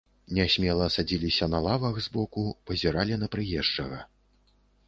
Нясмела 0.35 0.87
садзіліся 0.95 1.49
на 1.55 1.59
лавах 1.67 2.01
збоку, 2.07 2.47
пазіралі 2.71 3.21
на 3.25 3.31
прыезджага. 3.37 3.99